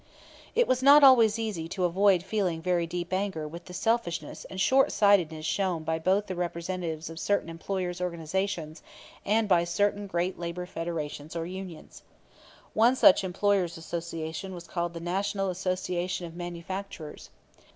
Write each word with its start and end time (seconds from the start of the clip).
It 0.55 0.67
was 0.67 0.81
not 0.81 1.03
always 1.03 1.37
easy 1.37 1.67
to 1.67 1.83
avoid 1.83 2.23
feeling 2.23 2.59
very 2.59 2.87
deep 2.87 3.13
anger 3.13 3.47
with 3.47 3.65
the 3.65 3.73
selfishness 3.75 4.45
and 4.49 4.59
short 4.59 4.91
sightedness 4.91 5.45
shown 5.45 5.83
both 5.83 6.03
by 6.03 6.19
the 6.25 6.33
representatives 6.33 7.07
of 7.11 7.19
certain 7.19 7.49
employers' 7.49 8.01
organizations 8.01 8.81
and 9.27 9.47
by 9.47 9.63
certain 9.63 10.07
great 10.07 10.39
labor 10.39 10.65
federations 10.65 11.35
or 11.35 11.45
unions. 11.45 12.01
One 12.73 12.95
such 12.95 13.23
employers' 13.23 13.77
association 13.77 14.55
was 14.55 14.65
called 14.65 14.95
the 14.95 14.99
National 14.99 15.51
Association 15.51 16.25
of 16.25 16.35
Manufacturers. 16.35 17.29